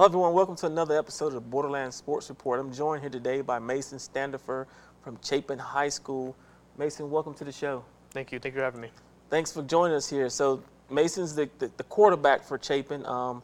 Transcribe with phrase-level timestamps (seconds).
[0.00, 0.32] Hello, everyone.
[0.32, 2.58] Welcome to another episode of the Borderlands Sports Report.
[2.58, 4.66] I'm joined here today by Mason Standifer
[5.04, 6.34] from Chapin High School.
[6.78, 7.84] Mason, welcome to the show.
[8.12, 8.38] Thank you.
[8.38, 8.88] Thank you for having me.
[9.28, 10.30] Thanks for joining us here.
[10.30, 13.04] So, Mason's the, the, the quarterback for Chapin.
[13.04, 13.42] Um,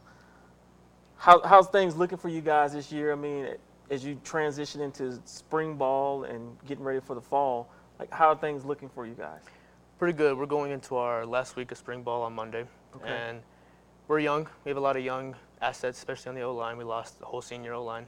[1.17, 3.11] how, how's things looking for you guys this year?
[3.11, 3.49] I mean,
[3.91, 8.35] as you transition into spring ball and getting ready for the fall, like how are
[8.35, 9.41] things looking for you guys?
[9.99, 10.35] Pretty good.
[10.35, 12.65] We're going into our last week of spring ball on Monday,
[12.95, 13.09] Okay.
[13.09, 13.41] and
[14.07, 14.47] we're young.
[14.65, 16.77] We have a lot of young assets, especially on the O line.
[16.77, 18.07] We lost the whole senior O line,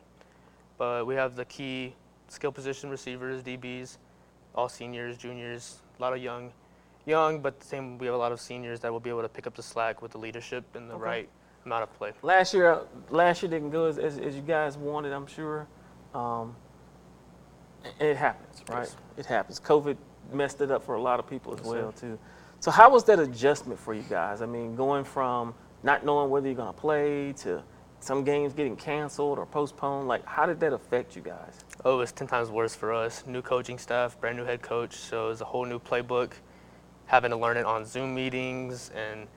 [0.78, 1.95] but we have the key
[2.28, 3.97] skill position receivers, DBs,
[4.55, 6.52] all seniors, juniors, a lot of young,
[7.05, 7.97] young, but the same.
[7.97, 10.02] We have a lot of seniors that will be able to pick up the slack
[10.02, 11.03] with the leadership and the Okay.
[11.03, 11.30] right
[11.66, 12.14] amount of play.
[12.22, 15.67] Last year, last year didn't go as, as, as you guys wanted, I'm sure.
[16.14, 16.55] Um,
[18.00, 18.80] it happens, right?
[18.83, 18.95] Yes.
[19.17, 19.59] It happens.
[19.59, 19.97] COVID
[20.33, 22.00] messed it up for a lot of people as Yes, well, sir.
[22.02, 22.20] too.
[22.61, 24.42] So how was that adjustment for you guys?
[24.42, 25.53] I mean, going from
[25.84, 27.64] not knowing whether you're going to play to
[28.00, 31.60] some games getting canceled or postponed, like how did that affect you guys?
[31.84, 33.24] Oh, it was 10 times worse for us.
[33.28, 36.34] New coaching staff, brand new head coach, so it was a whole new playbook.
[37.06, 39.28] Having to learn it on Zoom meetings and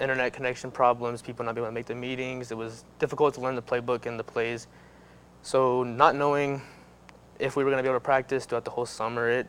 [0.00, 2.50] internet connection problems, people not being able to make the meetings.
[2.50, 4.66] It was difficult to learn the playbook and the plays.
[5.42, 6.60] So, not knowing
[7.38, 9.46] if we were going to be able to practice throughout the whole summer, it,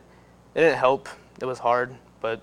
[0.54, 1.08] it didn't help.
[1.40, 2.42] It was hard, but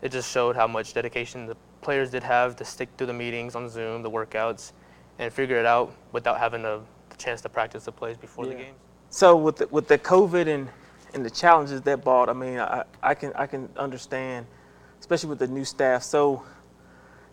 [0.00, 3.54] it just showed how much dedication the players did have to stick through the meetings
[3.54, 4.72] on Zoom, the workouts,
[5.18, 8.54] and figure it out without having the, the chance to practice the plays before the
[8.54, 8.76] games.
[9.10, 10.68] So with the, with the COVID and,
[11.12, 14.46] and the challenges that brought, I mean, I, I can I can understand,
[15.00, 16.02] especially with the new staff.
[16.02, 16.44] So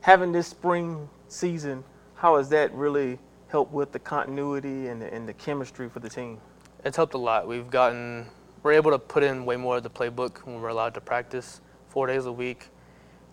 [0.02, 1.84] having this spring season,
[2.16, 3.18] how has that really
[3.48, 6.40] helped with the continuity and the, and the chemistry for the team?
[6.84, 7.48] It's helped a lot.
[7.48, 8.28] We've gotten,
[8.64, 11.62] we're able to put in way more of the playbook when we're allowed to practice
[11.88, 12.68] four days a week.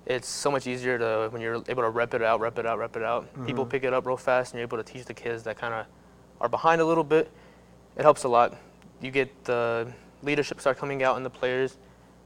[0.06, 2.78] It's so much easier to when you're able to rep it out, rep it out,
[2.78, 3.33] rep it out.
[3.44, 3.71] People mm-hmm.
[3.71, 5.87] pick it up real fast, and you're able to teach the kids that kind of
[6.41, 7.31] are behind a little bit.
[7.97, 8.56] It helps a lot.
[9.00, 11.77] You get the leadership start coming out in the players,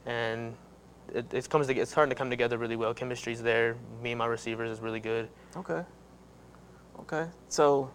[0.05, 0.55] and
[1.15, 2.93] it, it comes to, it's starting to come together really well.
[2.93, 3.77] Chemistry's there.
[4.03, 5.29] Me and my receivers is really good.
[5.57, 5.83] Okay.
[7.01, 7.27] Okay.
[7.49, 7.91] So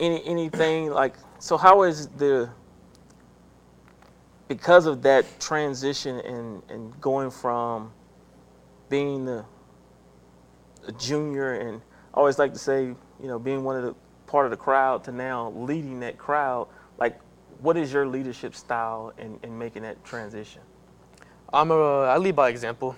[0.00, 2.50] any anything like so how is the
[4.48, 7.92] because of that transition and and going from
[8.88, 9.44] being the
[10.86, 11.82] a junior and
[12.14, 13.94] I always like to say, you know, being one of the
[14.26, 17.20] part of the crowd to now leading that crowd, like
[17.60, 20.62] what is your leadership style in, in making that transition?
[21.52, 22.96] I'm a, I lead by example.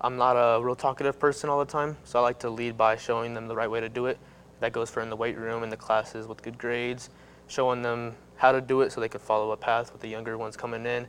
[0.00, 2.96] I'm not a real talkative person all the time, so I like to lead by
[2.96, 4.18] showing them the right way to do it.
[4.60, 7.10] That goes for in the weight room, in the classes with good grades,
[7.48, 10.38] showing them how to do it so they can follow a path with the younger
[10.38, 11.06] ones coming in.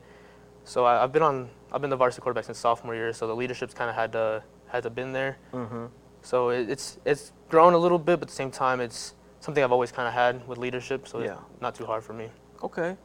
[0.65, 3.35] So I, I've been on, I've been the varsity quarterback since sophomore year, so the
[3.35, 5.37] leadership's kind of had to had to been there.
[5.53, 5.85] Mm-hmm.
[6.23, 9.63] So it, it's it's grown a little bit, but at the same time, it's something
[9.63, 11.37] I've always kind of had with leadership, so Yeah.
[11.53, 12.29] it's not too hard for me.
[12.61, 12.95] Okay.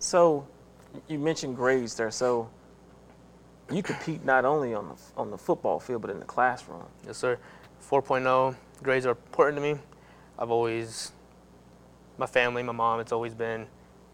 [0.00, 0.46] So
[1.06, 2.10] you mentioned grades there.
[2.10, 2.50] So
[3.70, 6.84] you compete not only on the on the football field but in the classroom.
[7.06, 7.38] Yes, sir.
[7.88, 9.80] 4.0 grades are important to me.
[10.38, 11.12] I've always,
[12.18, 13.66] my family, my mom, it's always been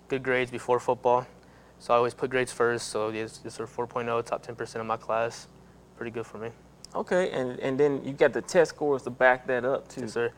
[0.08, 1.26] good grades before football.
[1.78, 2.88] So I always put grades first.
[2.88, 5.48] So yes, yes sir, 4.0, top 10% of my class.
[5.96, 6.50] Pretty good for me.
[6.94, 10.02] Okay, and and then you got the test scores to back that up too.
[10.02, 10.32] Yes, sir.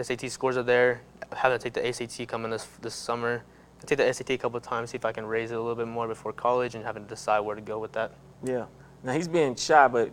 [0.00, 1.02] SAT scores are there.
[1.30, 3.44] I'm having to take the ACT coming this this summer.
[3.80, 5.60] I take the SAT a couple of times, see if I can raise it a
[5.60, 8.14] little bit more before college, and having to decide where to go with that.
[8.42, 8.66] Yeah.
[9.04, 10.10] Now he's being shy, but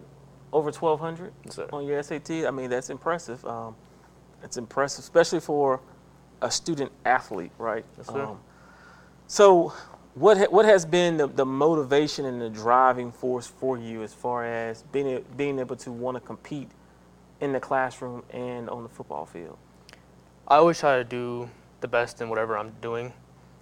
[0.52, 2.32] over 1,200 Yes, on your SAT.
[2.46, 3.44] I mean that's impressive.
[3.46, 3.76] Um,
[4.44, 5.82] it's impressive, especially for
[6.42, 7.86] a student athlete, right?
[7.98, 8.24] Yes, sir.
[8.24, 8.40] Um,
[9.28, 9.74] so,
[10.16, 14.14] what ha- what has been the, the motivation and the driving force for you as
[14.14, 16.70] far as being a, being able to want to compete
[17.42, 19.58] in the classroom and on the football field?
[20.48, 21.50] I always try to do
[21.82, 23.14] the best in whatever I'm doing.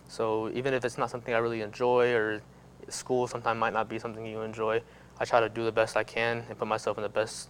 [0.07, 2.41] So even if it's not something I really enjoy or
[2.87, 4.81] school sometimes might not be something you enjoy,
[5.19, 7.49] I try to do the best I can and put myself in the best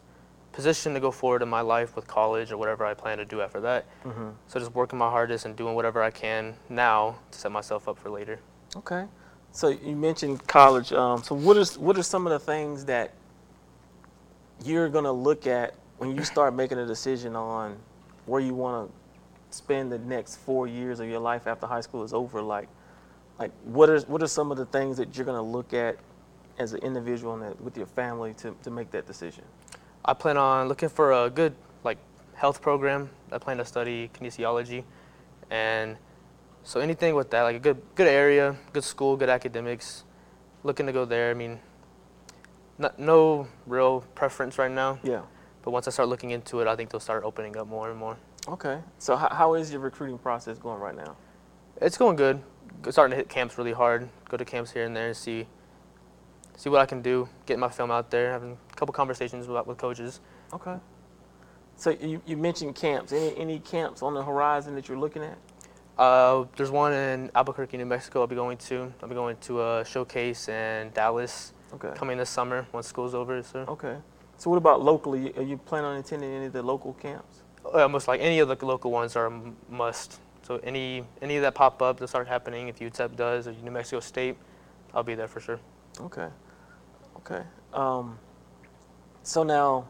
[0.58, 3.42] position to go forward in my life with college or whatever I plan to do
[3.42, 3.86] after that.
[4.04, 4.30] Mm-hmm.
[4.48, 8.00] So just working my hardest and doing whatever I can now to set myself up
[8.00, 8.40] for later.
[8.76, 9.06] Okay.
[9.52, 10.92] So you mentioned college.
[10.92, 13.14] Um, so what is what are some of the things that
[14.66, 17.78] you're gonna look at when you start making a decision on
[18.26, 22.04] where you want to spend the next four years of your life after high school
[22.04, 22.42] is over?
[22.42, 22.68] Like,
[23.38, 26.00] like what are what are some of the things that you're gonna look at
[26.58, 29.44] as an individual and with your family to, to make that decision?
[30.08, 31.98] I plan on looking for a good like
[32.36, 33.10] health program.
[33.32, 34.86] I plan to study kinesiology,
[35.50, 35.98] and
[36.64, 40.06] so anything with that, like a good good area, good school, good academics.
[40.64, 41.30] Looking to go there.
[41.30, 41.60] I mean,
[42.78, 45.22] not, no real preference right now, Yeah.
[45.62, 48.00] But once I start looking into it, I think they'll start opening up more and
[48.00, 48.18] more.
[48.48, 48.80] Okay.
[48.98, 51.16] So how, how is your recruiting process going right now?
[51.82, 52.42] It's going good.
[52.90, 54.10] Starting to hit camps really hard.
[54.30, 55.48] Go to camps here and there and see
[56.58, 57.30] see what I can do.
[57.46, 58.32] Get my film out there.
[58.34, 60.20] Having a couple conversations with, with coaches.
[60.52, 60.76] Okay.
[61.78, 63.14] So you, you mentioned camps.
[63.14, 65.38] Any any camps on the horizon that you're looking at?
[65.98, 68.22] Uh, there's one in Albuquerque, New Mexico.
[68.22, 68.92] I'll be going to.
[69.02, 71.92] I'll be going to a showcase in Dallas Okay.
[71.96, 73.42] coming this summer once school's over.
[73.44, 73.98] So Okay.
[74.38, 75.34] So what about locally?
[75.38, 77.44] Are you planning on attending any of the local camps?
[77.74, 80.20] almost like any of the local ones are a must.
[80.44, 84.00] So any any that pop up that start happening, if UTEP does or New Mexico
[84.00, 84.38] State,
[84.94, 85.60] I'll be there for sure.
[86.00, 86.28] Okay.
[87.30, 87.44] Okay.
[87.74, 88.18] Um,
[89.24, 89.88] so now,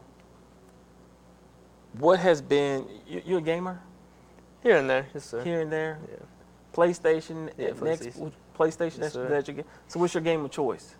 [1.98, 2.86] what has been?
[3.06, 3.80] You, you're a gamer
[4.62, 5.42] Here and there, yes sir.
[5.44, 5.98] here and there.
[6.10, 6.16] Yeah.
[6.74, 7.50] PlayStation.
[7.56, 8.32] Yeah, uh, next PlayStation.
[8.58, 8.80] PlayStation.
[8.80, 9.28] Yes, that's, sir.
[9.28, 9.64] that's your game.
[9.88, 10.94] So what's your game of choice?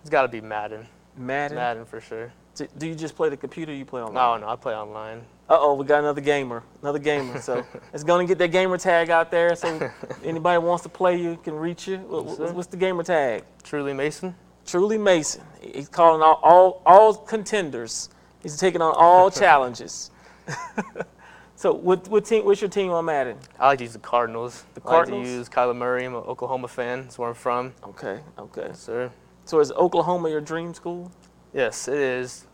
[0.00, 0.86] It's got to be Madden.
[1.16, 1.56] Madden.
[1.56, 2.32] Madden for sure.
[2.54, 3.72] Do, do you just play the computer?
[3.72, 4.40] or You play No, online?
[4.42, 5.18] no, I play online.
[5.48, 6.62] Uh oh, we got another gamer.
[6.82, 7.40] Another gamer.
[7.40, 9.54] So it's gonna get that gamer tag out there.
[9.56, 9.90] So
[10.24, 11.98] anybody wants to play you can reach you.
[11.98, 12.52] What- Yes, sir.
[12.52, 13.44] what's the gamer tag?
[13.64, 14.34] Truly Mason.
[14.68, 15.42] Truly Mason.
[15.62, 18.10] He's calling all, all, all contenders.
[18.42, 20.10] He's taking on all challenges.
[21.56, 22.44] so, what, what team?
[22.44, 23.38] What's your team on Madden?
[23.58, 24.66] I like to use the Cardinals.
[24.74, 25.20] The Cardinals.
[25.20, 26.04] I like to use Kyler Murray.
[26.04, 27.04] I'm an Oklahoma fan.
[27.04, 27.72] That's where I'm from.
[27.82, 28.66] Okay, okay.
[28.68, 29.10] Yes, sir.
[29.46, 31.10] So, is Oklahoma your dream school?
[31.54, 32.44] Yes, it is.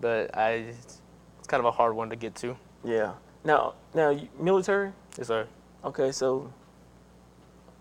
[0.00, 1.00] But I, it's
[1.48, 2.56] kind of a hard one to get to.
[2.84, 3.14] Yeah.
[3.42, 4.92] Now, now, military.
[5.18, 5.48] Yes, sir.
[5.84, 6.52] Okay, so,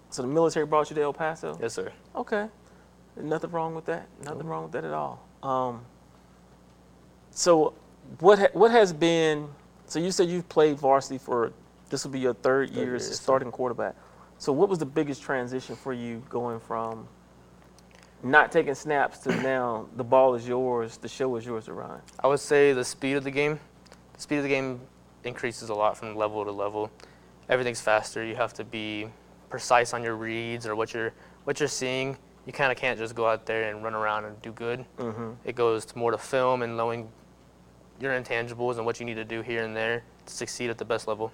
[0.10, 1.56] so the military brought you to El Paso.
[1.62, 1.92] Yes, sir.
[2.16, 2.48] Okay.
[3.16, 4.08] Nothing wrong with that.
[4.24, 5.26] Nothing wrong with that at all.
[5.44, 5.86] Um,
[7.32, 7.74] so,
[8.20, 9.48] what ha- what has been?
[9.86, 11.52] So you said you've played varsity for
[11.90, 13.24] this will be your third Third year as a yes, sir.
[13.24, 13.96] starting quarterback.
[14.40, 17.08] So, what was the biggest transition for you going from
[18.24, 22.02] not taking snaps to now the ball is yours, the show is yours to run?
[22.24, 23.60] I would say the speed of the game.
[24.14, 24.80] The speed of the game
[25.24, 26.90] increases a lot from level to level.
[27.50, 28.24] Everything's faster.
[28.24, 29.08] You have to be
[29.50, 31.14] precise on your reads or what you're
[31.44, 32.18] what you're seeing.
[32.46, 34.86] You kind of can't just go out there and run around and do good.
[34.98, 35.32] Mm-hmm.
[35.46, 37.10] It goes to more to film and knowing
[38.00, 40.86] your intangibles and what you need to do here and there to succeed at the
[40.86, 41.32] best level.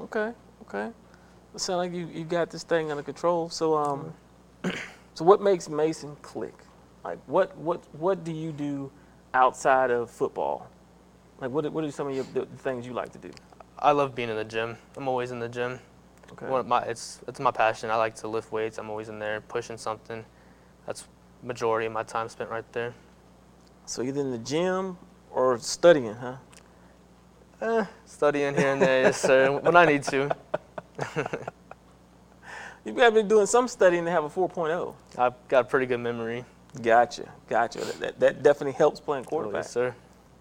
[0.00, 0.32] Okay.
[0.62, 0.90] Okay.
[1.54, 3.48] It sounds like you, you got this thing under control.
[3.48, 4.14] So um,
[5.14, 6.54] so what makes Mason click?
[7.04, 8.90] Like what what what do you do
[9.34, 10.68] outside of football?
[11.40, 13.30] Like what are- what are some of your the things you like to do?
[13.78, 14.76] I love being in the gym.
[14.96, 15.78] I'm always in the gym.
[16.32, 16.46] Okay.
[16.46, 17.90] One of my, it's it's my passion.
[17.90, 18.78] I like to lift weights.
[18.78, 20.24] I'm always in there pushing something.
[20.86, 21.06] That's
[21.42, 22.94] majority of my time spent right there.
[23.86, 24.98] So either in the gym
[25.30, 26.36] or studying, huh?
[27.60, 29.50] Eh, studying here and there, yes sir.
[29.58, 30.30] When I need to.
[32.84, 34.94] You've got to be doing some studying to have a 4.0.
[35.18, 36.44] I've got a pretty good memory.
[36.82, 37.80] Gotcha, gotcha.
[37.80, 39.64] That, that, that definitely helps playing quarterback.
[39.64, 39.94] Yes sir.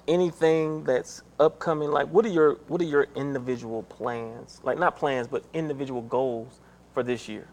[0.07, 4.59] Anything that's upcoming, like what are your what are your individual plans?
[4.63, 6.61] Like not plans, but individual goals
[6.93, 7.47] for this year.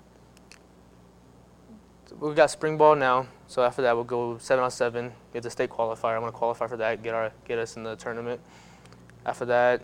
[2.21, 5.51] We've got spring ball now, so after that we'll go seven on seven, get the
[5.51, 6.15] state qualifier.
[6.15, 8.41] I want to qualify for that, get our get us in the tournament.
[9.25, 9.83] After that,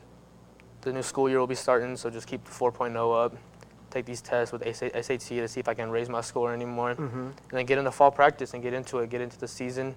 [0.83, 3.37] the new school year will be starting, so just keep the 4.0 up.
[3.91, 6.95] Take these tests with SA SAT to see if I can raise my score anymore,
[6.95, 7.19] Mm-hmm.
[7.19, 9.95] and then get into fall practice and get into it, get into the season.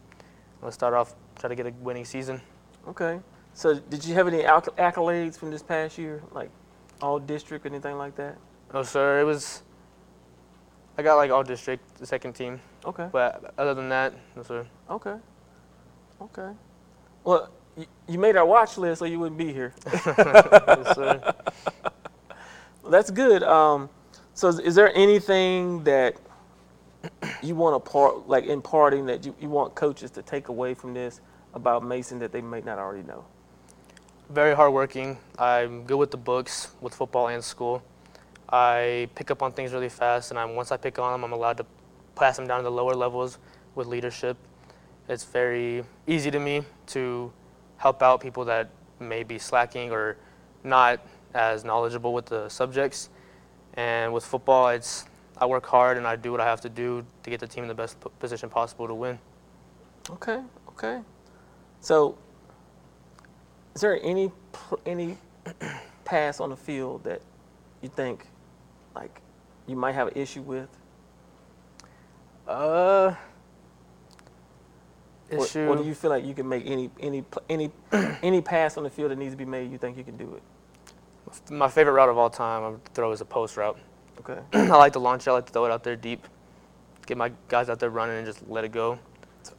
[0.61, 2.41] Let's start off try to get a winning season.
[2.87, 3.19] Okay.
[3.53, 6.49] So did you have any acc- accolades from this past year, like
[7.01, 8.37] all district or anything like that?
[8.73, 9.61] No sir, it was.
[10.97, 13.07] I got like all district, the second team, Okay.
[13.11, 14.65] but other than that, no sir.
[14.89, 15.15] Okay.
[16.21, 16.51] Okay.
[17.23, 19.73] Well, you, you made our watch list, so you wouldn't be here.
[19.85, 21.33] yes, sir.
[22.81, 23.43] Well, that's good.
[23.43, 23.89] Um,
[24.33, 26.15] so is, is there anything that
[27.43, 30.93] you want to part, like imparting that you, you want coaches to take away from
[30.93, 31.19] this
[31.53, 33.25] about Mason that they may not already know?
[34.29, 35.17] very hardworking.
[35.37, 37.83] I'm good with the books, with football and school.
[38.55, 41.33] I pick up on things really fast, and I'm, once I pick on them, I'm
[41.33, 41.65] allowed to
[42.15, 43.37] pass them down to the lower levels
[43.75, 44.37] with leadership.
[45.09, 47.33] It's very easy to me to
[47.75, 50.15] help out people that may be slacking or
[50.63, 53.09] not as knowledgeable with the subjects.
[53.73, 55.03] And with football, it's
[55.37, 57.65] I work hard and I do what I have to do to get the team
[57.65, 59.19] in the best position possible to win.
[60.11, 60.39] Okay.
[60.69, 61.01] Okay.
[61.81, 62.17] So,
[63.75, 64.31] is there any
[64.85, 65.17] any
[66.05, 67.21] pass on the field that
[67.81, 68.25] you think,
[68.95, 69.21] like,
[69.67, 70.69] you might have an issue with?
[72.47, 73.13] Uh,
[75.29, 75.67] issue.
[75.67, 77.71] or do you feel like you can make any any any
[78.21, 79.71] any pass on the field that needs to be made?
[79.71, 81.51] You think you can do it?
[81.51, 83.79] My favorite route of all time I would throw is a post route.
[84.19, 84.39] Okay.
[84.53, 85.31] I like to launch it.
[85.31, 86.27] I like to throw it out there deep.
[87.07, 88.99] Get my guys out there running and just let it go.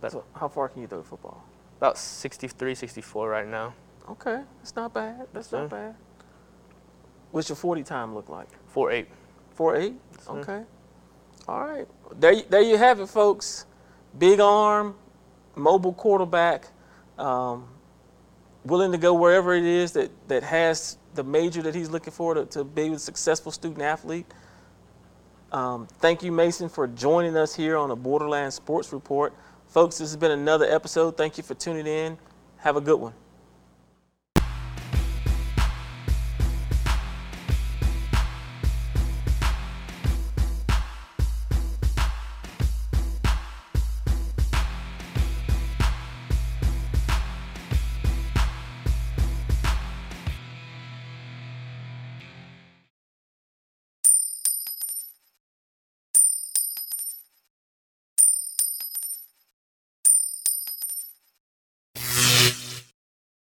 [0.08, 1.44] So how far can you throw the football?
[1.78, 3.74] About 63, 64 right now.
[4.08, 5.26] Okay, that's not bad.
[5.32, 5.76] That's not sir.
[5.76, 5.94] bad.
[7.30, 8.48] What's your 40 time look like?
[8.74, 9.06] 4'8.
[9.56, 9.94] Four eight.
[10.28, 10.62] Okay.
[11.48, 11.86] All right.
[12.20, 13.66] There, there you have it, folks.
[14.18, 14.94] Big arm,
[15.54, 16.68] mobile quarterback,
[17.18, 17.66] um,
[18.64, 22.34] willing to go wherever it is that, that has the major that he's looking for
[22.34, 24.26] to, to be a successful student athlete.
[25.52, 29.32] Um, thank you, Mason, for joining us here on the Borderland Sports Report.
[29.68, 31.16] Folks, this has been another episode.
[31.16, 32.18] Thank you for tuning in.
[32.58, 33.14] Have a good one.